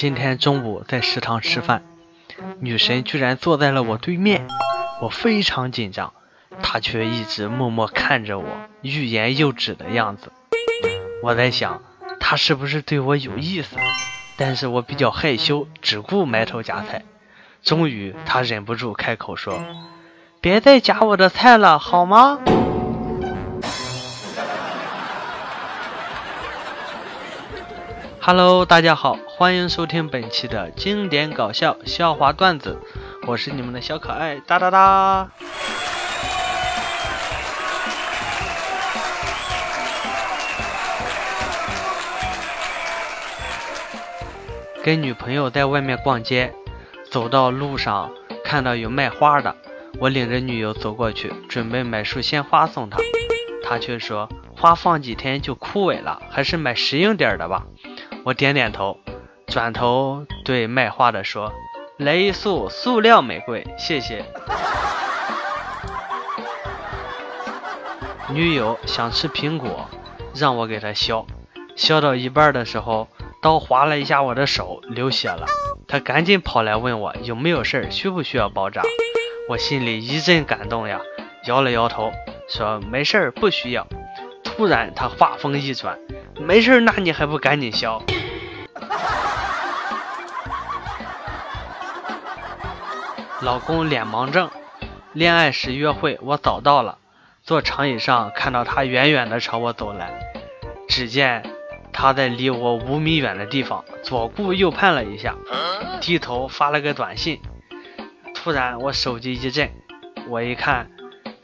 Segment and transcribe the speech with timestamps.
[0.00, 1.82] 今天中午在食堂吃饭，
[2.60, 4.46] 女神居然坐在了我对面，
[5.02, 6.12] 我非常紧张，
[6.62, 8.44] 她却一直默默看着我，
[8.80, 10.30] 欲言又止的样子。
[11.20, 11.82] 我在想，
[12.20, 13.74] 她是不是对我有意思？
[14.36, 17.02] 但是我比较害羞，只顾埋头夹菜。
[17.64, 19.60] 终于，她忍不住开口说
[20.40, 22.38] ：“别再夹我的菜了，好吗？”
[28.20, 32.76] Hello，大家好，欢迎收听本期的经典搞笑笑话段子，
[33.24, 35.30] 我是你们的小可爱哒哒哒。
[44.82, 46.52] 跟女朋友在外面逛街，
[47.08, 48.10] 走到路上
[48.42, 49.54] 看到有卖花的，
[50.00, 52.98] 我领着女友走过去，准备买束鲜花送她，
[53.62, 57.66] 她却说花放几天就枯萎了，还是买实用点的吧。
[58.24, 58.98] 我点点头，
[59.48, 61.50] 转头对卖花的说
[61.96, 64.22] ：“来一束塑料玫瑰，谢谢。”
[68.28, 69.88] 女友想吃苹果，
[70.34, 71.26] 让我给她削，
[71.76, 73.08] 削到一半的时候，
[73.40, 75.46] 刀划了一下我的手，流血了。
[75.88, 78.82] 她赶紧跑来问我有没有事儿，需不需要包扎。
[79.48, 81.00] 我心里一阵感动呀，
[81.46, 82.12] 摇了摇头
[82.50, 83.86] 说：“没事儿，不需要。”
[84.44, 85.98] 突然，她话锋一转。
[86.38, 88.02] 没事，那你还不赶紧削？
[93.40, 94.50] 老公脸盲症，
[95.12, 96.98] 恋爱时约会我早到了，
[97.44, 100.32] 坐长椅上看到他远远的朝我走来，
[100.88, 101.44] 只见
[101.92, 105.36] 他在离我五米远的地方左顾右盼了一下，
[106.00, 107.40] 低头发了个短信。
[108.34, 109.70] 突然我手机一震，
[110.28, 110.90] 我一看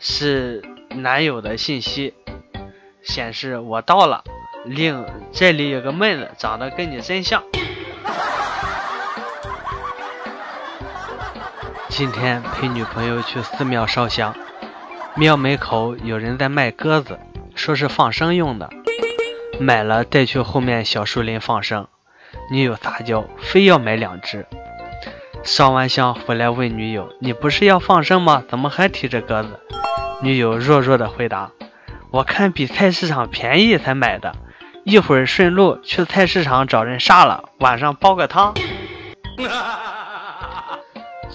[0.00, 2.12] 是男友的信息，
[3.02, 4.24] 显示我到了。
[4.64, 7.44] 另这里有个妹子，长得跟你真像。
[11.96, 14.34] 今天陪女朋友去寺庙烧香，
[15.14, 17.20] 庙门口有人在卖鸽子，
[17.54, 18.68] 说是放生用的，
[19.60, 21.86] 买了带去后面小树林放生。
[22.50, 24.44] 女友撒娇，非要买两只。
[25.44, 28.42] 烧完香回来问女友：“你不是要放生吗？
[28.48, 29.60] 怎么还提着鸽子？”
[30.20, 31.52] 女友弱弱的回答
[32.10, 34.34] ：“我看比菜市场便宜才买的。”
[34.82, 38.52] 一会儿顺路去菜市场找人杀了，晚上煲个汤。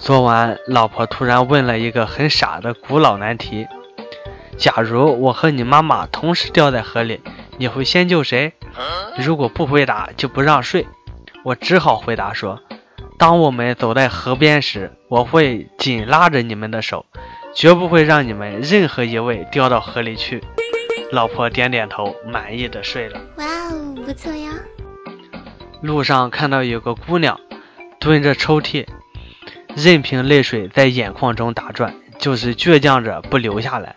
[0.02, 3.68] 昨晚老婆突然问了一个很傻的古老难题：
[4.56, 7.20] 假如我和你妈妈同时掉在河里，
[7.58, 8.54] 你会先救谁？
[9.18, 10.86] 如果不回答就不让睡。
[11.44, 12.60] 我只好回答说：
[13.18, 17.04] 当我们走在河边时，我会紧拉着你们的手，
[17.54, 20.42] 绝不会让你们任何一位掉到河里去。
[21.12, 23.20] 老婆点点头，满意的睡了。
[23.36, 24.50] 哇哦，不错呀！
[25.82, 27.38] 路上看到有个姑娘
[27.98, 28.86] 蹲着抽屉，
[29.82, 33.96] 任凭泪水在眼眶中打转，就是倔强着不流下来。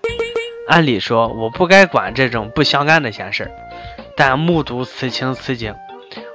[0.67, 3.51] 按理说我不该管这种不相干的闲事儿，
[4.15, 5.75] 但目睹此情此景，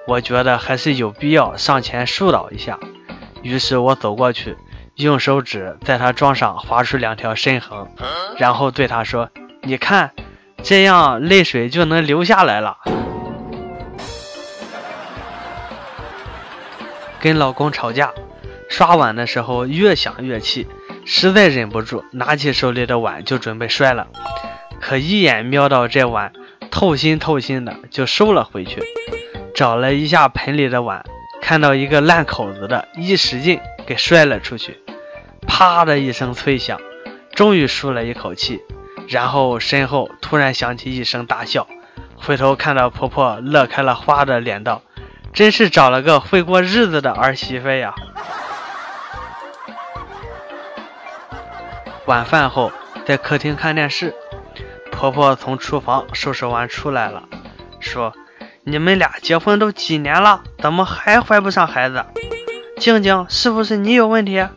[0.06, 2.78] 我觉得还是有必要上前疏导一下。
[3.42, 4.56] 于是我走过去，
[4.96, 7.86] 用手指在他妆上划出两条深痕，
[8.36, 9.30] 然后对他说
[9.62, 10.12] ：“你看。”
[10.60, 12.78] 这样泪水就能流下来了。
[17.20, 18.12] 跟老公吵架，
[18.68, 20.66] 刷碗的时候越想越气，
[21.04, 24.06] 实在忍不住，拿起手里的碗就准备摔了。
[24.80, 26.32] 可一眼瞄到这碗
[26.70, 28.82] 透心透心的，就收了回去。
[29.54, 31.04] 找了一下盆里的碗，
[31.40, 34.78] 看到一个烂口子的，一使劲给摔了出去，
[35.46, 36.78] 啪的一声脆响，
[37.34, 38.60] 终于舒了一口气。
[39.08, 41.66] 然后身后突然响起一声大笑，
[42.14, 44.82] 回头看到婆婆乐开了花的脸道
[45.32, 47.94] ：“真是找了个会过日子的儿媳妇呀！”
[52.08, 52.72] 晚饭后
[53.04, 54.14] 在客厅看电视，
[54.90, 57.24] 婆婆从厨房收拾完出来了，
[57.80, 58.14] 说
[58.64, 62.06] ：“你们俩结婚都几年了，怎么还怀不上孩子？
[62.78, 64.48] 静静，是不是你有问题？”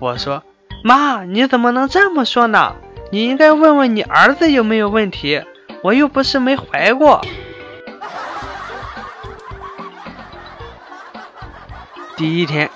[0.00, 0.42] 我说
[0.82, 2.74] ：“妈，你怎么能这么说呢？”
[3.12, 5.44] 你应该问问你儿子有没有问题，
[5.84, 7.24] 我又不是没怀过。
[12.16, 12.68] 第一天，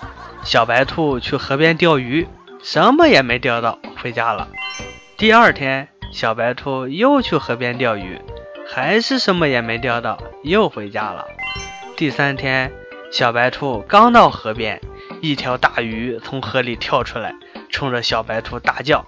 [0.45, 2.29] 小白兔去河边钓鱼，
[2.63, 4.49] 什么也没钓到，回家了。
[5.17, 8.21] 第二天，小白兔又去河边钓鱼，
[8.67, 11.27] 还是什么也没钓到，又回家了。
[11.97, 12.73] 第三天，
[13.11, 14.81] 小白兔刚到河边，
[15.21, 17.35] 一条大鱼从河里跳出来，
[17.71, 19.05] 冲着小白兔大叫。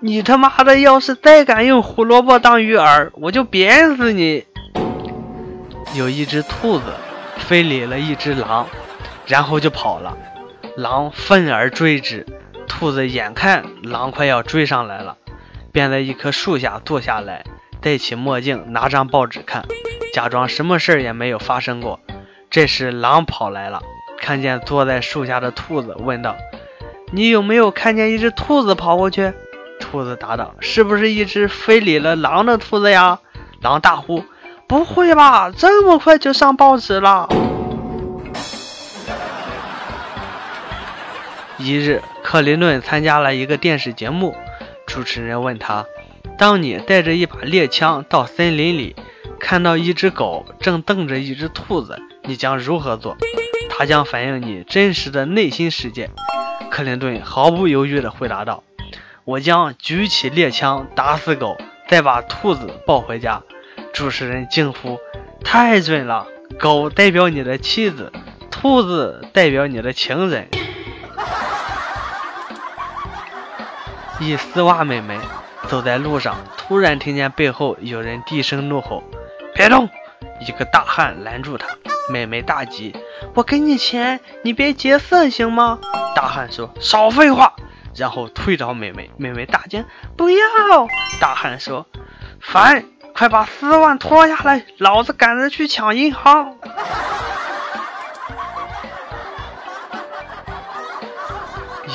[0.00, 4.44] 你他妈的要是再敢用胡萝卜当鱼饵，我就扁死你！
[5.94, 6.84] 有一只兔子
[7.38, 8.66] 非礼了一只狼，
[9.26, 10.18] 然后就跑了。
[10.76, 12.26] 狼愤而追之，
[12.66, 15.16] 兔子眼看狼快要追上来了，
[15.72, 17.44] 便在一棵树下坐下来，
[17.80, 19.64] 戴起墨镜，拿张报纸看，
[20.12, 22.00] 假装什么事儿也没有发生过。
[22.50, 23.82] 这时狼跑来了，
[24.18, 26.36] 看见坐在树下的兔子，问道
[27.12, 29.32] ：“你有没有看见一只兔子跑过去？”
[29.80, 33.18] 兔子答道：“是不是一只非礼了狼的兔子呀？”
[33.60, 34.24] 狼大呼
[34.68, 37.28] ：“不会吧，这么快就上报纸了！”
[41.64, 44.36] 一日，克林顿参加了一个电视节目，
[44.86, 45.86] 主持人问他
[46.36, 48.94] ：“当你带着一把猎枪到森林里，
[49.40, 53.16] 看到一只狗正瞪着一只兔子，你将如何做？”
[53.70, 56.10] 他将反映你真实的内心世界。
[56.70, 58.62] 克林顿毫不犹豫地回答道
[59.24, 61.56] ：“我将举起猎枪打死狗，
[61.88, 63.42] 再把兔子抱回家。”
[63.94, 64.98] 主持人惊呼
[65.42, 66.26] ：“太准了！
[66.58, 68.12] 狗代表你的妻子，
[68.50, 70.46] 兔子代表你的情人。”
[74.24, 75.18] 一丝袜妹妹
[75.68, 79.04] 走在路上，突然听见背后有人低声怒吼
[79.54, 79.86] ：“别动！”
[80.40, 81.66] 一个大汉拦住她。
[82.08, 82.96] 妹妹大急
[83.36, 85.78] ：“我给你钱，你别劫色行吗？”
[86.16, 87.52] 大汉说：“少废话！”
[87.94, 89.10] 然后推倒妹妹。
[89.18, 89.84] 妹妹大惊
[90.16, 90.38] ：“不要！”
[91.20, 91.86] 大汉说
[92.40, 92.82] ：“烦！”
[93.14, 96.56] 快把丝袜脱下来，老子赶着去抢银行。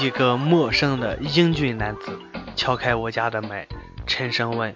[0.01, 2.17] 一个陌生的英俊男子
[2.55, 3.67] 敲开我家的门，
[4.07, 4.73] 沉声问：“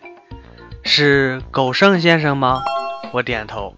[0.83, 2.61] 是狗剩先生吗？”
[3.13, 3.75] 我点头。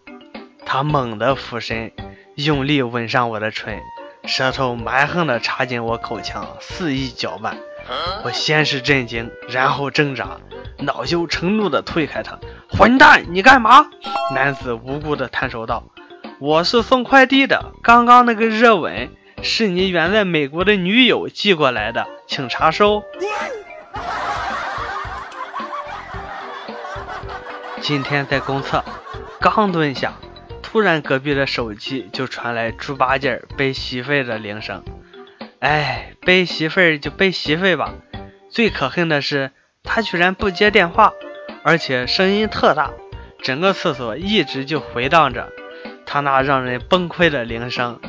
[0.65, 1.91] 他猛地俯身，
[2.33, 3.79] 用力吻上我的唇，
[4.25, 7.57] 舌头蛮横地插进我口腔，肆意搅拌。
[8.23, 10.39] 我先是震惊，然后挣扎，
[10.79, 12.39] 恼羞成怒地推开他。
[12.71, 13.85] 混蛋，你干嘛？
[14.33, 15.83] 男子无辜地探手道
[16.41, 23.03] ：“我是送快递的，刚刚那个热吻是你远在美国的女友寄过来的，请查收。”
[27.81, 28.83] 今天在公厕，
[29.39, 30.13] 刚蹲下，
[30.63, 34.83] 突然隔壁的手机就传来猪八戒背媳妇的铃声。
[35.59, 37.93] 哎，背媳妇就背媳妇吧，
[38.49, 39.51] 最可恨的是
[39.83, 41.13] 他居然不接电话。
[41.63, 42.91] 而且声音特大，
[43.43, 45.51] 整个厕所一直就回荡着
[46.05, 47.99] 他那让人崩溃的铃声。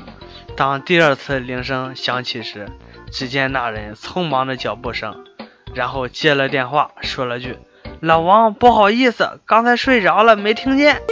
[0.56, 2.66] 当第二次铃声响起时，
[3.12, 5.26] 只见那人匆忙的脚步声，
[5.74, 7.58] 然后接了电话，说了句
[8.00, 11.02] ：“老王，不好意思，刚才睡着了，没听见。”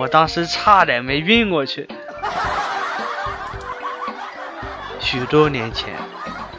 [0.00, 1.86] 我当时差点没晕过去。
[4.98, 5.94] 许多年前，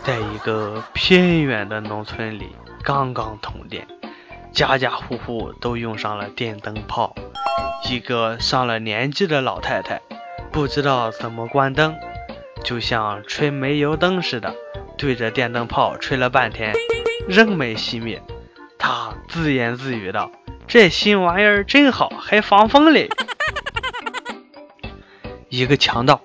[0.04, 3.88] 在一个偏远的农村里，刚刚通电。
[4.54, 7.16] 家家户户都用上了电灯泡。
[7.90, 10.02] 一个上了年纪的老太太
[10.52, 11.96] 不知道怎么关灯，
[12.64, 14.56] 就像吹煤油灯似的，
[14.98, 16.74] 对着电灯泡吹了半天，
[17.28, 18.22] 仍没熄灭。
[18.78, 20.32] 他自言自语道
[20.68, 23.10] ：“这新玩意儿真好，还防风嘞。”
[25.50, 26.22] 一个强盗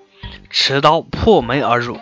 [0.49, 1.99] 持刀破门而入，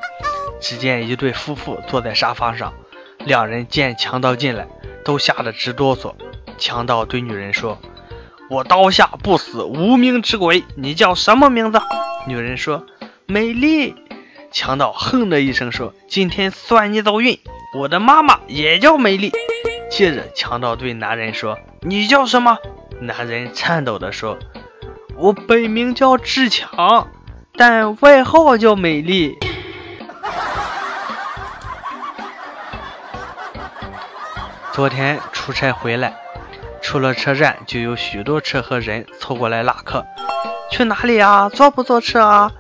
[0.62, 2.74] 只见一对夫妇坐在沙发上，
[3.20, 4.68] 两人见强盗进来。
[5.06, 6.16] 都吓得直哆嗦。
[6.58, 7.78] 强盗对女人说
[8.50, 11.80] ：“我刀下不死无名之鬼，你叫什么名字？”
[12.26, 12.88] 女人说
[13.28, 13.96] ：“美丽。”
[14.56, 17.38] 强盗哼的一声说：“今天算你走运，
[17.78, 19.34] 我的妈妈也叫美丽。”
[19.92, 22.58] 接着，强盗对男人说：“你叫什么？”
[23.02, 24.40] 男人颤抖地说
[25.20, 27.10] ：“我本名叫志强，
[27.58, 29.38] 但外号叫美丽。”
[34.72, 36.16] 昨天出差回来，
[36.82, 40.06] 出了车站就有许多车和人凑过来拉客。
[40.72, 41.50] 去哪里啊？
[41.50, 42.54] 坐不坐车啊？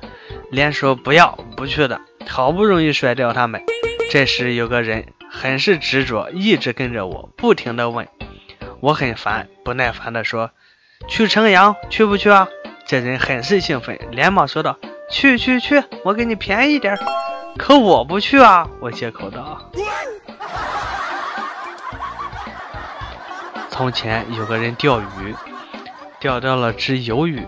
[0.51, 3.63] 连说不要不去的，好不容易甩掉他们。
[4.12, 8.07] 这时有个人很是执着，一直跟着我，不停的问。
[8.81, 10.51] 我很烦，不耐烦的说
[11.07, 12.47] ：“去城阳，去不去啊？”
[12.85, 14.77] 这人很是兴奋，连忙说道
[15.09, 16.97] ：“去去去，我给你便宜点。”
[17.57, 18.67] 可我不去啊！
[18.81, 19.71] 我借口道。
[23.69, 25.35] 从前有个人钓鱼，
[26.19, 27.47] 钓到了只鱿鱼，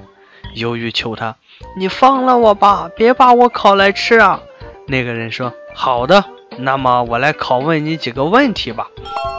[0.56, 1.36] 鱿鱼求他
[1.76, 4.42] ：“你放了我吧，别把我烤来吃啊！”
[4.88, 6.26] 那个人说：“好的，
[6.58, 8.88] 那么我来拷问你几个问题吧。”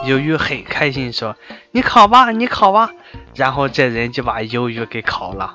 [0.05, 1.35] 鱿鱼很开心说
[1.71, 2.91] ：“你烤吧，你烤吧。”
[3.35, 5.53] 然后这人就把鱿鱼给烤了。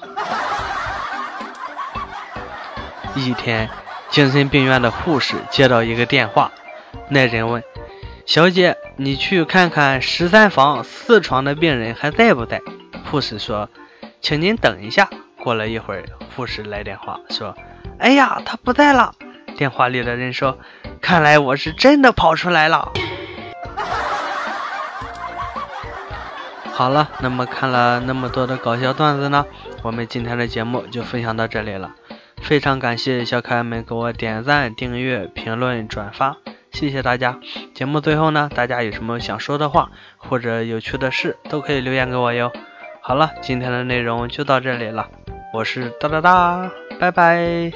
[3.14, 3.70] 一天，
[4.10, 6.50] 精神病院的护士接到一个电话，
[7.08, 7.62] 那人问。
[8.26, 12.60] 小姐，你去看看十三房四床的病人还在不在？
[13.10, 13.68] 护士说
[14.20, 15.08] ：“请您等一下。”
[15.44, 17.54] 过了一会儿，护士来电话说
[18.00, 19.14] ：“哎呀，他不在了。
[19.58, 20.58] 电话里的人说
[21.02, 22.90] ：“看来我是真的跑出来了。
[26.72, 29.44] ”好了，那么看了那么多的搞笑段子呢，
[29.82, 31.94] 我们今天的节目就分享到这里了。
[32.42, 36.38] 非常感谢小可爱们给我点赞、订阅、评论、转发，
[36.72, 37.38] 谢谢大家。
[37.74, 42.50] 节目最后呢，大家有什么想说的话或者有趣的事，都可以留言给我哟。
[43.06, 45.06] 好了，今天的内容就到这里了，
[45.52, 47.70] 我是哒哒哒，拜拜。